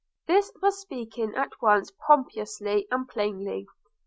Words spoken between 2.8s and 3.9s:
and plainly.